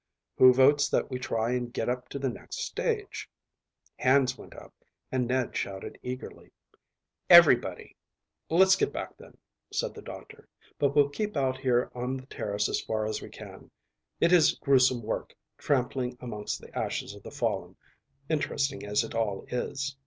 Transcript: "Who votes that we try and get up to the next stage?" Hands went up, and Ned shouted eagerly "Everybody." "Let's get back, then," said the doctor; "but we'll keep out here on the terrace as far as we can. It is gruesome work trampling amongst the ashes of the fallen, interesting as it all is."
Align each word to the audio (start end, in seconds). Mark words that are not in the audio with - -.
"Who 0.39 0.51
votes 0.51 0.89
that 0.89 1.11
we 1.11 1.19
try 1.19 1.51
and 1.51 1.71
get 1.71 1.87
up 1.87 2.09
to 2.09 2.17
the 2.17 2.27
next 2.27 2.57
stage?" 2.61 3.29
Hands 3.97 4.35
went 4.35 4.55
up, 4.55 4.73
and 5.11 5.27
Ned 5.27 5.55
shouted 5.55 5.99
eagerly 6.01 6.49
"Everybody." 7.29 7.95
"Let's 8.49 8.75
get 8.75 8.91
back, 8.91 9.15
then," 9.17 9.37
said 9.71 9.93
the 9.93 10.01
doctor; 10.01 10.49
"but 10.79 10.95
we'll 10.95 11.09
keep 11.09 11.37
out 11.37 11.59
here 11.59 11.91
on 11.93 12.17
the 12.17 12.25
terrace 12.25 12.67
as 12.67 12.81
far 12.81 13.05
as 13.05 13.21
we 13.21 13.29
can. 13.29 13.69
It 14.19 14.31
is 14.31 14.55
gruesome 14.57 15.03
work 15.03 15.35
trampling 15.59 16.17
amongst 16.19 16.61
the 16.61 16.75
ashes 16.75 17.13
of 17.13 17.21
the 17.21 17.29
fallen, 17.29 17.75
interesting 18.27 18.83
as 18.83 19.03
it 19.03 19.13
all 19.13 19.45
is." 19.49 19.95